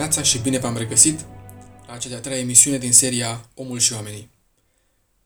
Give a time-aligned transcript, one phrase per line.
[0.00, 1.26] Bună dimineața și bine v-am regăsit
[1.86, 4.30] la cea de-a treia emisiune din seria Omul și oamenii.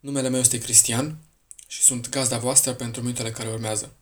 [0.01, 1.19] Numele meu este Cristian
[1.67, 3.93] și sunt gazda voastră pentru minutele care urmează.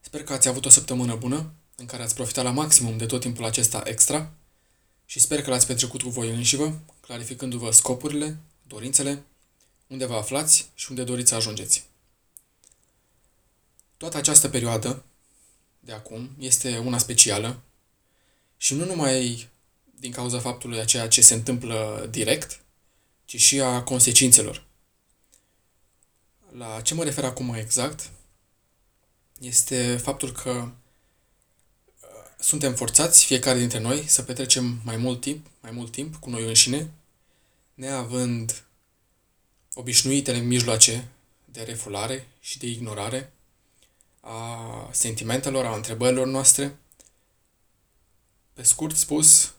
[0.00, 3.20] Sper că ați avut o săptămână bună în care ați profitat la maximum de tot
[3.20, 4.32] timpul acesta extra
[5.06, 9.22] și sper că l-ați petrecut cu voi înșivă, clarificându-vă scopurile, dorințele,
[9.86, 11.84] unde vă aflați și unde doriți să ajungeți.
[13.96, 15.04] Toată această perioadă
[15.80, 17.60] de acum este una specială
[18.56, 19.50] și nu numai
[20.02, 22.60] din cauza faptului a ceea ce se întâmplă direct,
[23.24, 24.64] ci și a consecințelor.
[26.56, 28.10] La ce mă refer acum exact
[29.40, 30.70] este faptul că uh,
[32.38, 36.46] suntem forțați, fiecare dintre noi, să petrecem mai mult timp, mai mult timp cu noi
[36.46, 36.90] înșine,
[37.74, 38.64] neavând
[39.74, 41.08] obișnuitele mijloace
[41.44, 43.32] de refulare și de ignorare
[44.20, 46.76] a sentimentelor, a întrebărilor noastre,
[48.52, 49.54] pe scurt spus,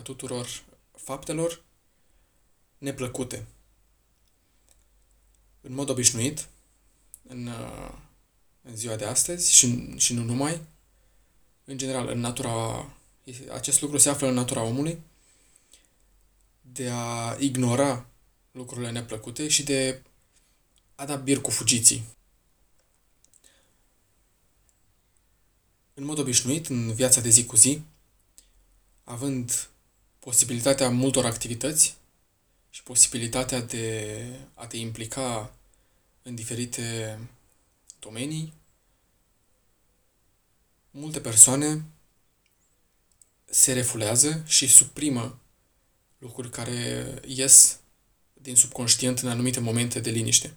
[0.00, 0.64] a tuturor
[0.96, 1.62] faptelor
[2.78, 3.46] neplăcute.
[5.60, 6.48] În mod obișnuit,
[7.28, 7.92] în, uh,
[8.62, 10.60] în ziua de astăzi și, și nu numai,
[11.64, 12.88] în general, în natura,
[13.52, 15.00] acest lucru se află în natura omului,
[16.60, 18.06] de a ignora
[18.52, 20.02] lucrurile neplăcute și de
[20.94, 22.04] a da bir cu fugiții.
[25.94, 27.82] În mod obișnuit, în viața de zi cu zi,
[29.04, 29.70] având
[30.20, 31.96] posibilitatea multor activități
[32.70, 35.52] și posibilitatea de a te implica
[36.22, 37.18] în diferite
[37.98, 38.52] domenii,
[40.90, 41.84] multe persoane
[43.44, 45.38] se refulează și suprimă
[46.18, 47.80] lucruri care ies
[48.32, 50.54] din subconștient în anumite momente de liniște.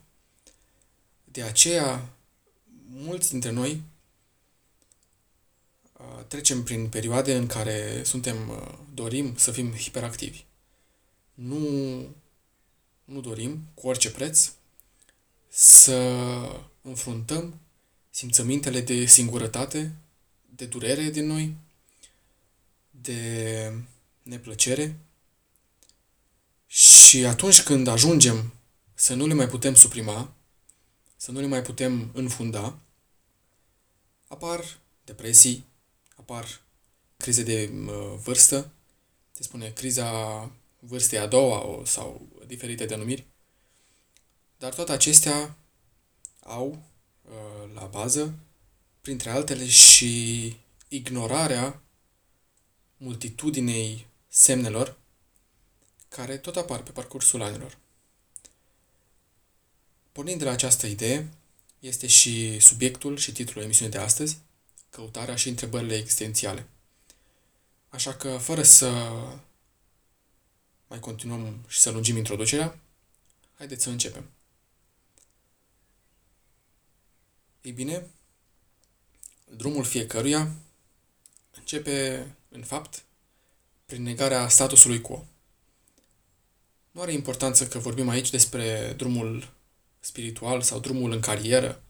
[1.24, 2.10] De aceea,
[2.88, 3.82] mulți dintre noi
[6.28, 8.38] trecem prin perioade în care suntem,
[8.94, 10.44] dorim să fim hiperactivi.
[11.34, 11.60] Nu,
[13.04, 14.52] nu dorim, cu orice preț,
[15.50, 16.00] să
[16.82, 17.60] înfruntăm
[18.10, 19.96] simțămintele de singurătate,
[20.56, 21.56] de durere din noi,
[22.92, 23.74] de
[24.24, 25.00] neplăcere.
[26.68, 28.54] Și atunci când ajungem
[28.94, 30.34] să nu le mai putem suprima,
[31.16, 32.78] să nu le mai putem înfunda,
[34.28, 35.66] apar depresii,
[36.24, 36.62] apar
[37.18, 37.66] crize de
[38.24, 38.72] vârstă,
[39.32, 43.26] se spune criza vârstei a doua sau diferite denumiri,
[44.58, 45.58] dar toate acestea
[46.40, 46.84] au
[47.74, 48.34] la bază,
[49.02, 50.56] printre altele, și
[50.88, 51.82] ignorarea
[52.98, 54.98] multitudinei semnelor
[56.10, 57.78] care tot apar pe parcursul anilor.
[60.12, 61.30] Pornind de la această idee,
[61.80, 64.38] este și subiectul și titlul emisiunii de astăzi,
[64.94, 66.68] căutarea și întrebările existențiale.
[67.90, 69.12] Așa că, fără să
[70.88, 72.80] mai continuăm și să lungim introducerea,
[73.58, 74.30] haideți să începem.
[77.62, 78.08] Ei bine,
[79.56, 80.52] drumul fiecăruia
[81.52, 83.04] începe, în fapt,
[83.86, 85.26] prin negarea statusului quo.
[86.92, 89.54] Nu are importanță că vorbim aici despre drumul
[90.00, 91.84] spiritual sau drumul în carieră,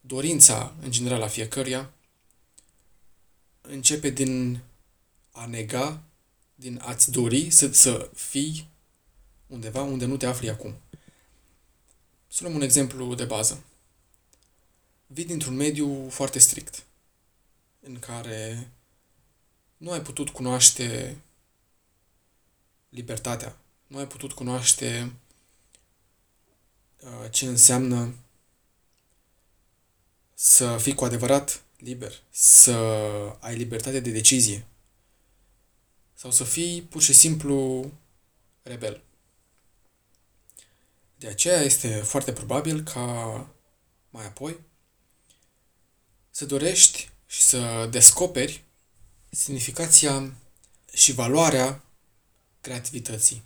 [0.00, 1.92] dorința, în general, a fiecăruia
[3.62, 4.60] începe din
[5.30, 6.02] a nega,
[6.54, 8.68] din a-ți dori să, să fii
[9.46, 10.74] undeva unde nu te afli acum.
[12.28, 13.64] Să luăm un exemplu de bază.
[15.06, 16.84] Vii dintr-un mediu foarte strict,
[17.80, 18.70] în care
[19.76, 21.16] nu ai putut cunoaște
[22.88, 23.56] libertatea,
[23.86, 25.12] nu ai putut cunoaște
[27.00, 28.14] uh, ce înseamnă
[30.34, 32.72] să fii cu adevărat liber, să
[33.40, 34.66] ai libertate de decizie
[36.14, 37.90] sau să fii pur și simplu
[38.62, 39.02] rebel.
[41.16, 43.46] De aceea este foarte probabil ca
[44.10, 44.60] mai apoi
[46.30, 48.64] să dorești și să descoperi
[49.30, 50.34] semnificația
[50.92, 51.84] și valoarea
[52.60, 53.42] creativității.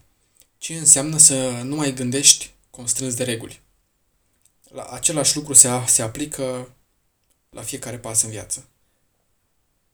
[0.58, 3.61] Ce înseamnă să nu mai gândești constrâns de reguli.
[4.69, 6.75] La același lucru se, se aplică
[7.56, 8.69] la fiecare pas în viață.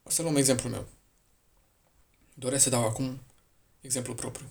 [0.02, 0.86] O să luăm exemplul meu.
[2.34, 3.20] Doresc să dau acum
[3.80, 4.50] exemplu propriu.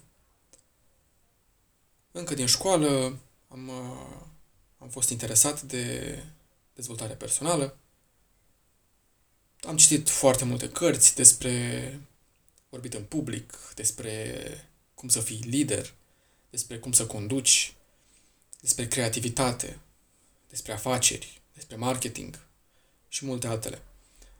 [2.11, 3.69] Încă din școală am,
[4.77, 6.23] am fost interesat de
[6.73, 7.77] dezvoltare personală.
[9.61, 11.99] Am citit foarte multe cărți despre
[12.69, 15.93] vorbit în public, despre cum să fii lider,
[16.49, 17.73] despre cum să conduci,
[18.59, 19.79] despre creativitate,
[20.49, 22.49] despre afaceri, despre marketing,
[23.11, 23.81] și multe altele.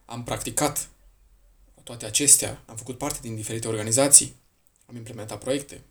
[0.06, 0.90] Am practicat
[1.84, 4.36] toate acestea, am făcut parte din diferite organizații,
[4.86, 5.82] am implementat proiecte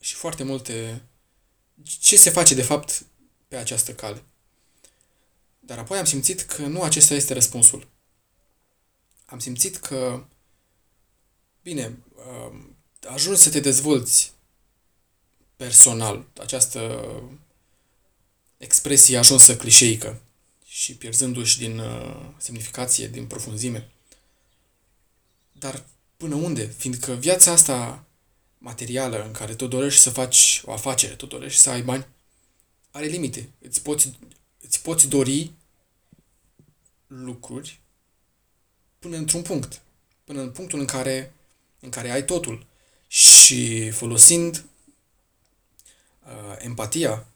[0.00, 1.02] și foarte multe...
[1.82, 3.04] Ce se face, de fapt,
[3.48, 4.22] pe această cale?
[5.58, 7.88] Dar apoi am simțit că nu acesta este răspunsul.
[9.26, 10.24] Am simțit că,
[11.62, 12.76] bine, um,
[13.08, 14.32] ajungi să te dezvolți
[15.56, 16.26] personal.
[16.38, 17.04] Această
[18.56, 20.20] expresie ajunsă clișeică
[20.72, 23.90] și pierzându-și din uh, semnificație, din profunzime.
[25.52, 25.84] Dar
[26.16, 26.66] până unde?
[26.66, 28.04] Fiindcă viața asta
[28.58, 32.06] materială în care tu dorești să faci o afacere, tu dorești să ai bani,
[32.90, 33.48] are limite.
[33.58, 34.18] Îți poți,
[34.60, 35.52] îți poți dori
[37.06, 37.80] lucruri
[38.98, 39.82] până într-un punct.
[40.24, 41.34] Până în punctul în care,
[41.80, 42.66] în care ai totul.
[43.06, 44.64] Și folosind
[46.24, 47.26] uh, empatia,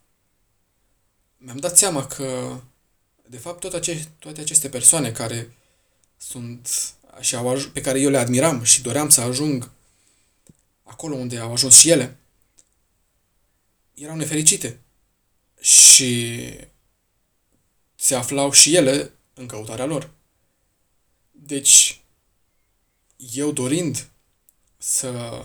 [1.36, 2.60] mi-am dat seama că,
[3.28, 5.56] de fapt, tot ace- toate aceste persoane care
[6.16, 9.70] sunt și au aj- pe care eu le admiram și doream să ajung
[10.82, 12.16] acolo unde au ajuns și ele,
[13.94, 14.80] erau nefericite.
[15.60, 16.40] Și
[17.94, 20.10] se aflau și ele în căutarea lor.
[21.30, 22.02] Deci,
[23.32, 24.08] eu dorind
[24.78, 25.44] să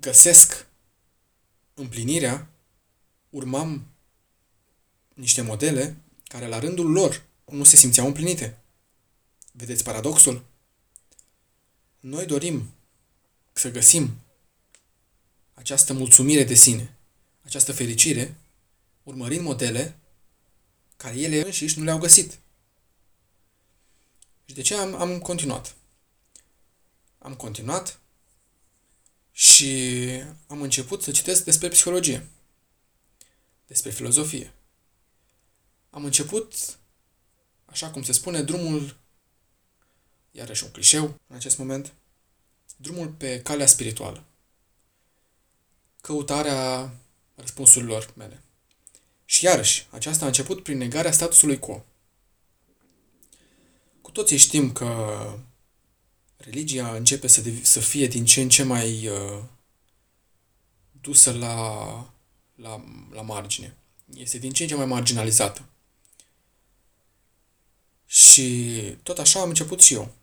[0.00, 0.66] găsesc
[1.74, 2.48] împlinirea,
[3.30, 3.86] urmam
[5.14, 5.96] niște modele
[6.30, 8.58] care la rândul lor nu se simțeau împlinite.
[9.52, 10.44] Vedeți paradoxul?
[12.00, 12.70] Noi dorim
[13.52, 14.18] să găsim
[15.54, 16.96] această mulțumire de sine,
[17.42, 18.34] această fericire,
[19.02, 19.96] urmărind modele
[20.96, 22.38] care ele înșiși nu le-au găsit.
[24.44, 25.76] Și de ce am, am continuat?
[27.18, 28.00] Am continuat
[29.32, 30.08] și
[30.46, 32.28] am început să citesc despre psihologie,
[33.66, 34.52] despre filozofie.
[35.90, 36.54] Am început,
[37.64, 38.96] așa cum se spune, drumul,
[40.30, 41.92] iarăși un clișeu în acest moment,
[42.76, 44.24] drumul pe calea spirituală.
[46.00, 46.94] Căutarea
[47.34, 48.42] răspunsurilor mele.
[49.24, 51.84] Și iarăși, aceasta a început prin negarea statusului quo.
[54.00, 55.20] Cu toții știm că
[56.36, 59.42] religia începe să, dev- să fie din ce în ce mai uh,
[61.00, 61.84] dusă la,
[62.54, 63.76] la, la margine.
[64.14, 65.64] Este din ce în ce mai marginalizată.
[68.12, 70.14] Și tot așa am început și eu.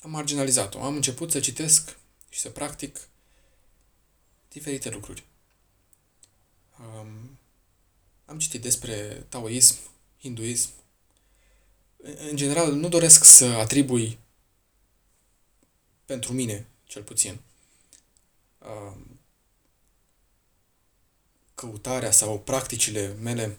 [0.00, 0.82] Am marginalizat-o.
[0.82, 1.96] Am început să citesc
[2.28, 3.08] și să practic
[4.48, 5.24] diferite lucruri.
[6.78, 7.38] Um,
[8.24, 9.76] am citit despre taoism,
[10.20, 10.68] hinduism.
[12.30, 14.18] În general, nu doresc să atribui
[16.04, 17.40] pentru mine, cel puțin,
[18.58, 19.18] um,
[21.54, 23.58] căutarea sau practicile mele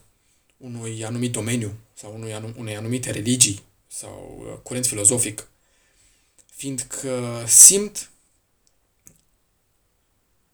[0.56, 5.48] unui anumit domeniu sau unui anum, unei anumite religii sau uh, curent filozofic,
[6.46, 8.10] fiindcă simt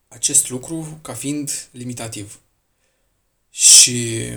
[0.09, 2.41] acest lucru ca fiind limitativ.
[3.51, 4.29] Și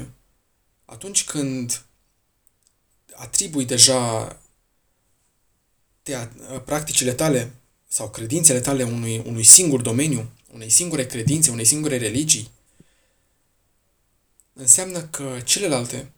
[0.85, 1.85] atunci când
[3.13, 4.39] atribui deja
[6.03, 6.29] te,
[6.65, 7.53] practicile tale
[7.87, 12.50] sau credințele tale unui, unui singur domeniu, unei singure credințe, unei singure religii,
[14.53, 16.12] înseamnă că celelalte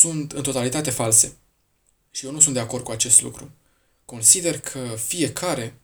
[0.00, 1.36] sunt în totalitate false.
[2.10, 3.50] Și eu nu sunt de acord cu acest lucru.
[4.04, 5.74] Consider că fiecare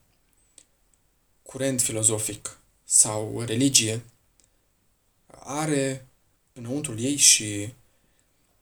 [1.42, 4.04] curent filozofic sau religie
[5.26, 6.06] are
[6.52, 7.72] înăuntrul ei și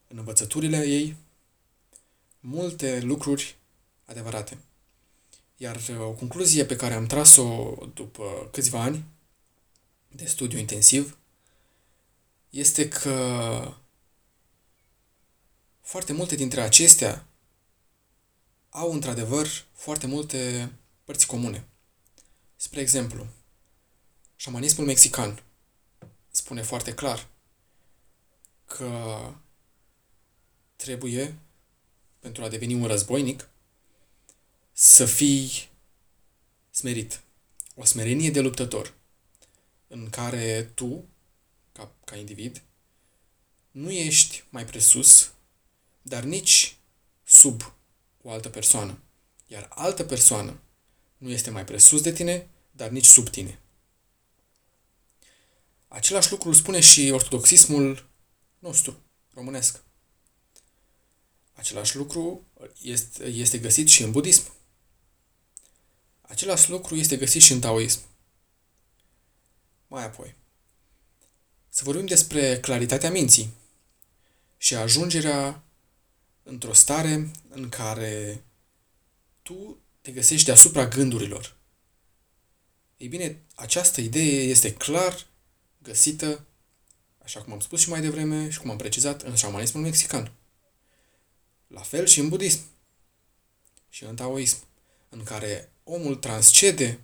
[0.07, 1.15] în învățăturile ei
[2.39, 3.55] multe lucruri
[4.05, 4.57] adevărate.
[5.57, 9.03] Iar uh, o concluzie pe care am tras-o după câțiva ani
[10.07, 11.17] de studiu intensiv
[12.49, 13.73] este că
[15.85, 17.27] foarte multe dintre acestea
[18.69, 20.71] au într-adevăr foarte multe
[21.03, 21.67] părți comune.
[22.55, 23.27] Spre exemplu,
[24.35, 25.43] șamanismul mexican
[26.29, 27.27] spune foarte clar
[28.65, 29.19] că
[30.75, 31.35] trebuie,
[32.19, 33.49] pentru a deveni un războinic,
[34.71, 35.69] să fii
[36.69, 37.21] smerit.
[37.75, 38.93] O smerenie de luptător,
[39.87, 41.05] în care tu,
[41.71, 42.61] ca, ca individ,
[43.71, 45.34] nu ești mai presus,
[46.07, 46.77] dar nici
[47.23, 47.73] sub
[48.21, 48.99] o altă persoană.
[49.47, 50.59] Iar altă persoană
[51.17, 53.59] nu este mai presus de tine, dar nici sub tine.
[55.87, 58.09] Același lucru îl spune și ortodoxismul
[58.59, 59.01] nostru,
[59.33, 59.83] românesc.
[61.53, 62.45] Același lucru
[62.81, 64.51] este, este găsit și în budism.
[66.21, 67.99] Același lucru este găsit și în taoism.
[69.87, 70.35] Mai apoi,
[71.69, 73.53] să vorbim despre claritatea minții
[74.57, 75.64] și ajungerea
[76.47, 78.43] într-o stare în care
[79.41, 81.55] tu te găsești deasupra gândurilor.
[82.97, 85.27] Ei bine, această idee este clar
[85.77, 86.45] găsită,
[87.23, 90.31] așa cum am spus și mai devreme și cum am precizat, în șamanismul mexican.
[91.67, 92.59] La fel și în budism
[93.89, 94.57] și în taoism,
[95.09, 96.99] în care omul transcede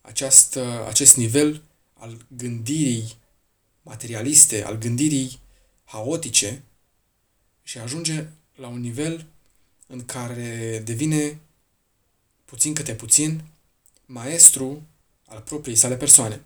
[0.00, 1.62] această, acest nivel
[1.92, 3.16] al gândirii
[3.82, 5.40] materialiste, al gândirii
[5.84, 6.62] haotice
[7.64, 9.26] și ajunge la un nivel
[9.86, 11.40] în care devine
[12.44, 13.44] puțin câte puțin
[14.06, 14.82] maestru
[15.26, 16.44] al propriei sale persoane.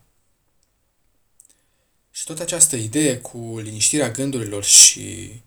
[2.10, 5.40] Și tot această idee cu liniștirea gândurilor și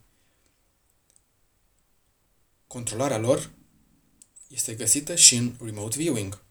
[2.67, 3.49] controlarea lor
[4.47, 6.41] este găsită și în remote viewing.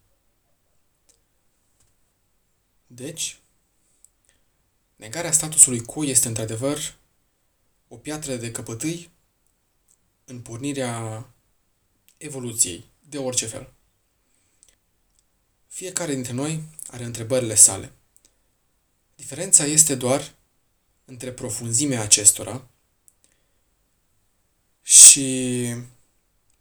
[2.87, 3.39] Deci,
[4.97, 6.95] negarea statusului quo este într-adevăr
[7.93, 9.11] o piatră de căpătâi
[10.25, 11.27] în pornirea
[12.17, 13.73] evoluției, de orice fel.
[15.67, 17.93] Fiecare dintre noi are întrebările sale.
[19.15, 20.35] Diferența este doar
[21.05, 22.69] între profunzimea acestora
[24.83, 25.67] și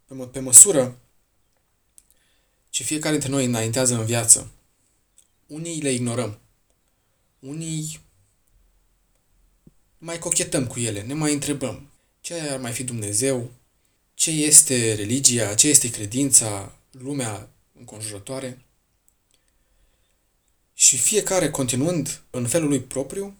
[0.04, 0.98] pe, mă, pe măsură
[2.70, 4.50] ce fiecare dintre noi înaintează în viață,
[5.46, 6.38] unii le ignorăm,
[7.38, 8.00] unii
[10.02, 11.90] mai cochetăm cu ele, ne mai întrebăm
[12.20, 13.50] ce ar mai fi Dumnezeu,
[14.14, 18.64] ce este religia, ce este credința, lumea înconjurătoare.
[20.74, 23.36] Și fiecare continuând în felul lui propriu,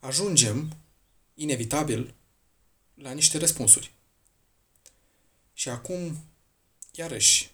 [0.00, 0.76] ajungem,
[1.34, 2.14] inevitabil,
[2.94, 3.92] la niște răspunsuri.
[5.52, 6.24] Și acum,
[6.92, 7.50] iarăși,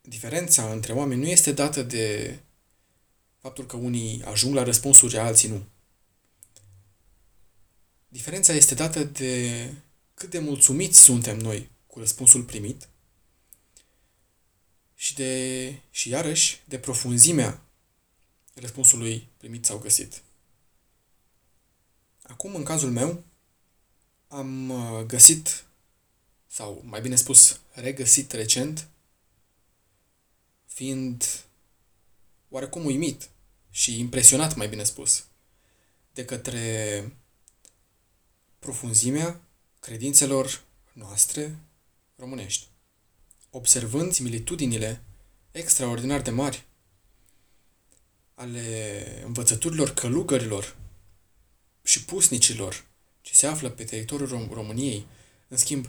[0.00, 2.38] diferența între oameni nu este dată de
[3.38, 5.66] faptul că unii ajung la răspunsuri, alții nu.
[8.08, 9.74] Diferența este dată de
[10.14, 12.88] cât de mulțumiți suntem noi cu răspunsul primit
[14.94, 17.62] și de, și iarăși, de profunzimea
[18.54, 20.22] răspunsului primit sau găsit.
[22.22, 23.24] Acum, în cazul meu,
[24.28, 25.64] am uh, găsit,
[26.46, 28.88] sau mai bine spus, regăsit recent,
[30.66, 31.24] fiind
[32.48, 33.30] oarecum uimit
[33.70, 35.26] și impresionat, mai bine spus,
[36.12, 37.12] de către
[38.58, 39.40] profunzimea
[39.80, 41.58] credințelor noastre
[42.16, 42.66] românești,
[43.50, 45.02] observând similitudinile
[45.50, 46.66] extraordinar de mari
[48.34, 50.76] ale învățăturilor călugărilor
[51.82, 52.84] și pusnicilor
[53.20, 55.06] ce se află pe teritoriul Rom- României.
[55.48, 55.88] În schimb,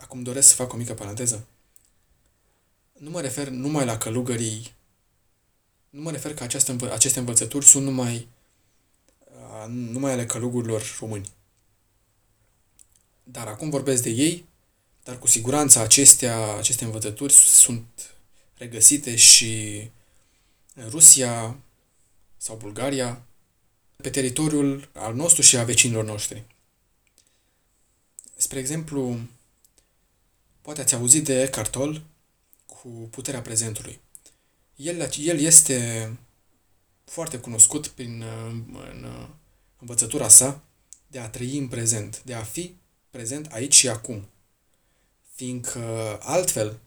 [0.00, 1.46] acum doresc să fac o mică paranteză.
[2.98, 4.74] Nu mă refer numai la călugării,
[5.90, 8.28] nu mă refer că această, aceste învățături sunt numai,
[9.70, 11.30] numai ale călugurilor români.
[13.22, 14.44] Dar acum vorbesc de ei,
[15.04, 18.14] dar cu siguranță acestea, aceste învățături sunt
[18.54, 19.80] regăsite și
[20.74, 21.56] în Rusia
[22.36, 23.22] sau Bulgaria,
[23.96, 26.44] pe teritoriul al nostru și a vecinilor noștri.
[28.36, 29.18] Spre exemplu,
[30.60, 32.02] poate ați auzit de Cartol
[32.66, 34.00] cu puterea prezentului.
[34.76, 36.10] El, el este
[37.04, 38.24] foarte cunoscut prin
[38.90, 39.28] în
[39.80, 40.62] învățătura sa
[41.06, 42.76] de a trăi în prezent, de a fi
[43.10, 44.28] prezent aici și acum.
[45.34, 46.78] Fiindcă altfel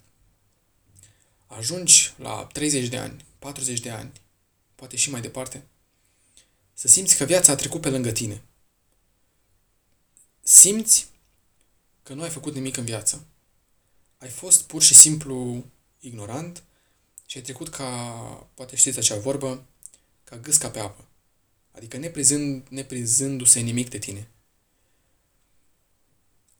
[1.48, 4.12] ajungi la 30 de ani, 40 de ani,
[4.76, 5.64] poate și mai departe,
[6.74, 8.42] să simți că viața a trecut pe lângă tine.
[10.44, 11.08] Simți
[12.04, 13.26] că nu ai făcut nimic în viață.
[14.18, 15.66] Ai fost pur și simplu
[16.00, 16.64] ignorant
[17.26, 18.12] și ai trecut ca,
[18.54, 19.64] poate știți acea vorbă,
[20.24, 21.06] ca gâsca pe apă.
[21.76, 24.28] Adică neprizând, neprizându-se nimic de tine.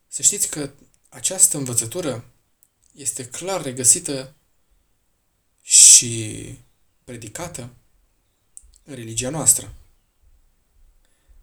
[0.08, 0.70] Să știți că
[1.08, 2.24] această învățătură
[2.92, 4.34] este clar regăsită
[5.62, 6.44] și
[7.04, 7.70] predicată
[8.84, 9.74] în religia noastră.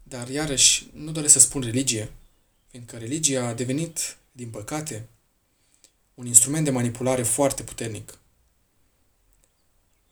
[0.02, 2.12] Dar iarăși nu doresc să spun religie,
[2.70, 5.08] fiindcă religia a devenit, din păcate,
[6.14, 8.18] un instrument de manipulare foarte puternic.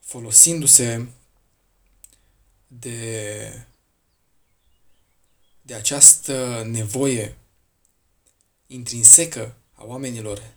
[0.01, 1.07] Folosindu-se
[2.73, 3.67] de,
[5.63, 7.37] de această nevoie
[8.67, 10.55] intrinsecă a oamenilor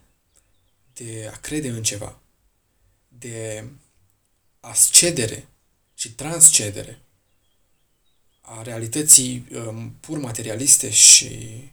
[0.94, 2.20] de a crede în ceva,
[3.08, 3.66] de
[4.60, 5.48] ascedere
[5.94, 7.02] și transcedere
[8.42, 11.64] a realității um, pur materialiste și,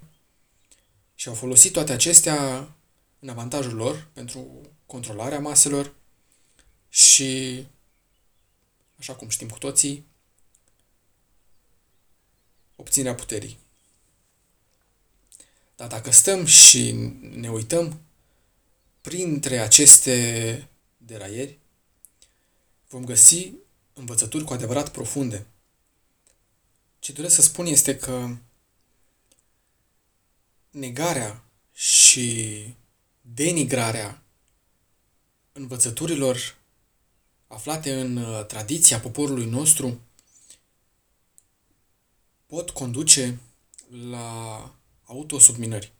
[1.14, 2.68] și au folosit toate acestea
[3.18, 5.94] în avantajul lor pentru controlarea maselor
[6.88, 7.66] și,
[8.98, 10.04] așa cum știm cu toții,
[12.80, 13.58] obținerea puterii.
[15.76, 16.92] Dar dacă stăm și
[17.34, 18.00] ne uităm
[19.00, 21.58] printre aceste deraieri,
[22.88, 23.52] vom găsi
[23.92, 25.46] învățături cu adevărat profunde.
[26.98, 28.36] Ce doresc să spun este că
[30.70, 32.64] negarea și
[33.20, 34.22] denigrarea
[35.52, 36.56] învățăturilor
[37.46, 40.00] aflate în uh, tradiția poporului nostru
[42.50, 43.38] pot conduce
[44.10, 45.92] la autosubminări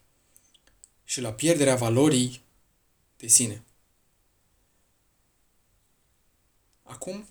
[1.05, 2.43] și la pierderea valorii
[3.17, 3.63] de sine.
[6.83, 7.29] Acum,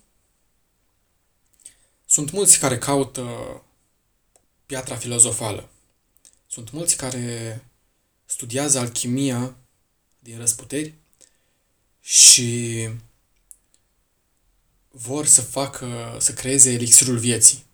[2.06, 3.62] sunt mulți care caută
[4.66, 5.68] piatra filozofală.
[6.46, 7.64] Sunt mulți care
[8.24, 9.56] studiază alchimia
[10.18, 10.94] din răsputeri
[12.00, 12.88] și
[14.88, 17.68] vor să facă, să creeze elixirul vieții.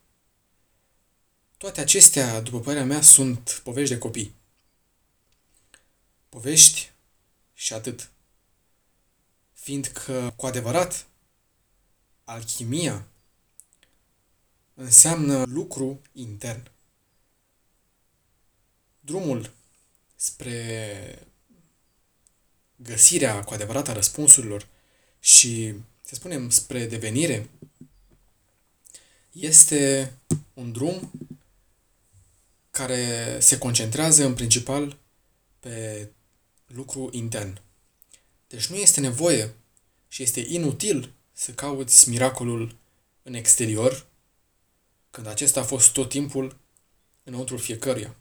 [1.57, 4.35] Toate acestea, după părerea mea, sunt povești de copii.
[6.29, 6.91] Povești
[7.55, 8.11] și atât.
[9.53, 11.07] Fiindcă, cu adevărat,
[12.25, 13.07] alchimia
[14.75, 16.71] înseamnă lucru intern.
[19.01, 19.53] Drumul
[20.17, 21.29] spre
[22.77, 24.69] găsirea cu adevărat a răspunsurilor
[25.21, 27.49] și, să spunem, spre devenire,
[29.33, 30.13] este
[30.55, 31.11] un drum
[32.77, 34.99] care se concentrează în principal
[35.61, 36.09] pe
[36.67, 37.61] lucru intern.
[38.47, 39.55] Deci nu este nevoie
[40.09, 42.77] și este inutil să cauți miracolul
[43.23, 44.07] în exterior,
[45.11, 46.57] când acesta a fost tot timpul
[47.25, 48.17] înăuntru fiecăruia.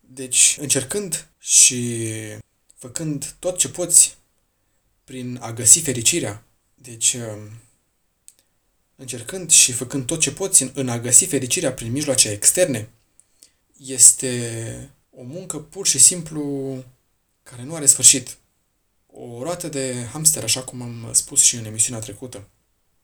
[0.00, 2.08] Deci, încercând și
[2.74, 4.16] făcând tot ce poți
[5.04, 7.50] prin a găsi fericirea, deci um,
[8.96, 12.88] încercând și făcând tot ce poți în a găsi fericirea prin mijloace externe,
[13.76, 16.84] este o muncă pur și simplu
[17.42, 18.36] care nu are sfârșit.
[19.06, 22.48] O roată de hamster, așa cum am spus și în emisiunea trecută.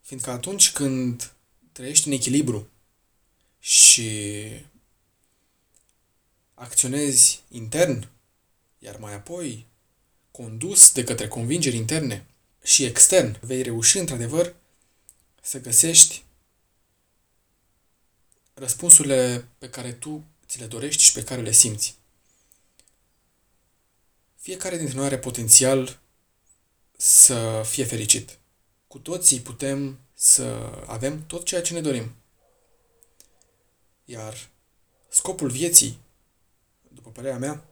[0.01, 1.33] Fiindcă atunci când
[1.73, 2.69] trăiești în echilibru
[3.59, 4.09] și
[6.55, 8.09] acționezi intern,
[8.79, 9.67] iar mai apoi
[10.31, 12.27] condus de către convingeri interne
[12.63, 14.55] și extern, vei reuși într-adevăr
[15.41, 16.25] să găsești
[18.55, 21.99] răspunsurile pe care tu ți le dorești și pe care le simți.
[24.37, 26.01] Fiecare dintre noi are potențial
[26.97, 28.39] să fie fericit.
[28.87, 30.43] Cu toții putem să
[30.87, 32.15] avem tot ceea ce ne dorim.
[34.05, 34.51] Iar
[35.09, 35.99] scopul vieții,
[36.89, 37.65] după părerea mea,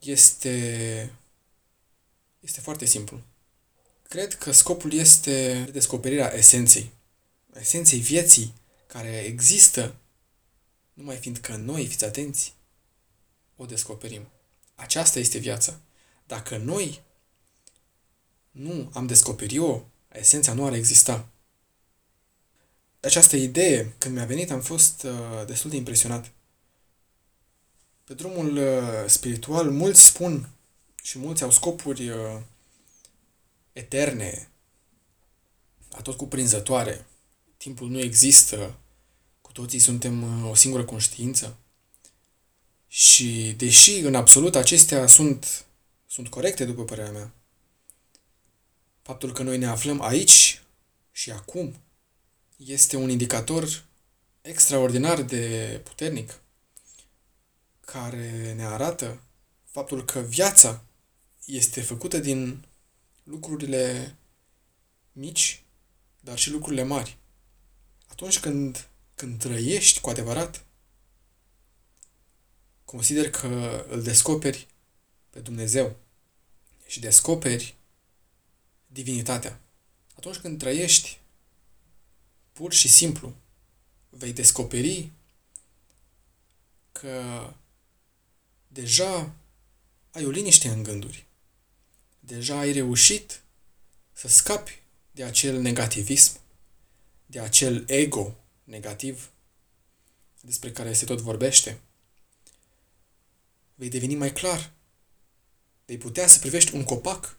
[0.00, 1.18] este,
[2.40, 3.22] este foarte simplu.
[4.14, 6.90] Cred că scopul este descoperirea esenței.
[7.60, 8.54] Esenței vieții
[8.86, 9.94] care există
[10.92, 12.54] numai fiindcă noi, fiți atenți,
[13.56, 14.28] o descoperim.
[14.74, 15.80] Aceasta este viața.
[16.26, 17.02] Dacă noi
[18.50, 19.80] nu am descoperit-o,
[20.12, 21.28] esența nu ar exista.
[23.00, 26.30] Această idee, când mi-a venit, am fost uh, destul de impresionat.
[28.04, 30.48] Pe drumul uh, spiritual, mulți spun
[31.02, 32.40] și mulți au scopuri uh,
[33.74, 34.48] eterne,
[35.90, 37.06] atot cuprinzătoare.
[37.56, 38.78] Timpul nu există,
[39.40, 41.56] cu toții suntem uh, o singură conștiință.
[42.88, 45.64] Și deși în absolut acestea sunt,
[46.06, 47.32] sunt corecte, după părerea mea,
[49.02, 50.62] faptul că noi ne aflăm aici
[51.12, 51.74] și acum
[52.56, 53.84] este un indicator
[54.42, 56.40] extraordinar de puternic
[57.80, 59.20] care ne arată
[59.64, 60.84] faptul că viața
[61.44, 62.64] este făcută din
[63.24, 64.16] lucrurile
[65.12, 65.62] mici,
[66.20, 67.18] dar și lucrurile mari.
[68.06, 70.64] Atunci când, când trăiești cu adevărat,
[72.84, 74.66] consider că îl descoperi
[75.30, 75.96] pe Dumnezeu
[76.86, 77.74] și descoperi
[78.86, 79.60] divinitatea.
[80.16, 81.18] Atunci când trăiești
[82.52, 83.34] pur și simplu,
[84.10, 85.10] vei descoperi
[86.92, 87.50] că
[88.68, 89.34] deja
[90.10, 91.26] ai o liniște în gânduri.
[92.26, 93.42] Deja ai reușit
[94.12, 96.40] să scapi de acel negativism,
[97.26, 99.30] de acel ego negativ
[100.40, 101.80] despre care se tot vorbește.
[103.74, 104.72] Vei deveni mai clar.
[105.86, 107.36] Vei putea să privești un copac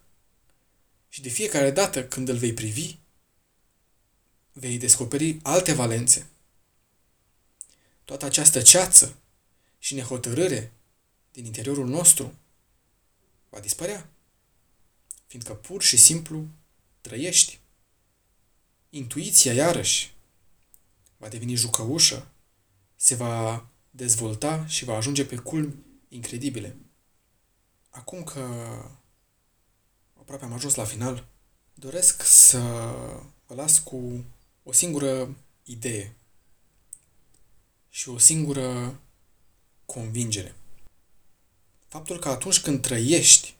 [1.09, 2.97] și de fiecare dată când îl vei privi,
[4.51, 6.27] vei descoperi alte valențe.
[8.03, 9.15] Toată această ceață
[9.79, 10.71] și nehotărâre
[11.31, 12.33] din interiorul nostru
[13.49, 14.09] va dispărea,
[15.25, 16.47] fiindcă pur și simplu
[17.01, 17.59] trăiești.
[18.89, 20.13] Intuiția, iarăși,
[21.17, 22.27] va deveni jucăușă,
[22.95, 25.75] se va dezvolta și va ajunge pe culmi
[26.07, 26.75] incredibile.
[27.89, 28.39] Acum că
[30.13, 31.27] aproape am ajuns la final,
[31.73, 32.59] doresc să
[33.45, 34.23] vă las cu
[34.63, 36.15] o singură idee
[37.89, 38.99] și o singură
[39.85, 40.55] convingere.
[41.87, 43.54] Faptul că atunci când trăiești,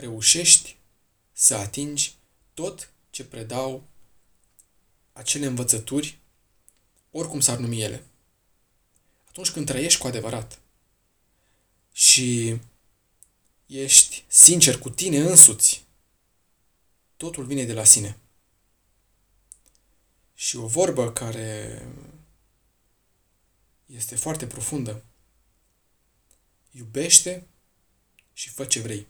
[0.00, 0.76] reușești
[1.32, 2.14] să atingi
[2.54, 3.88] tot ce predau
[5.12, 6.18] acele învățături,
[7.10, 8.04] oricum s-ar numi ele.
[9.28, 10.60] Atunci când trăiești cu adevărat
[11.92, 12.58] și
[13.66, 15.84] ești sincer cu tine însuți,
[17.16, 18.18] totul vine de la sine.
[20.34, 21.82] Și o vorbă care
[23.86, 25.04] este foarte profundă.
[26.70, 27.46] Iubește
[28.32, 29.06] și fă ce vrei.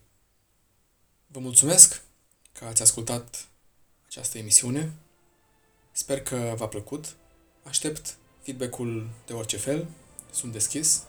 [1.33, 2.03] Vă mulțumesc
[2.53, 3.49] că ați ascultat
[4.07, 4.93] această emisiune.
[5.93, 7.17] Sper că v-a plăcut.
[7.63, 9.87] Aștept feedback-ul de orice fel.
[10.31, 11.03] Sunt deschis.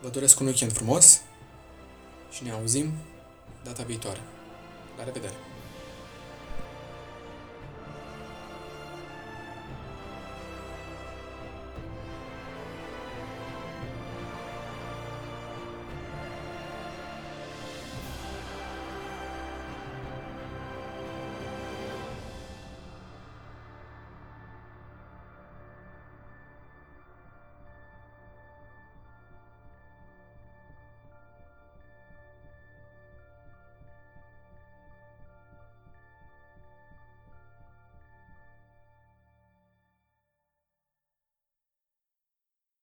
[0.00, 1.20] Vă doresc un weekend frumos
[2.30, 2.92] și ne auzim
[3.64, 4.20] data viitoare.
[4.96, 5.57] La revedere!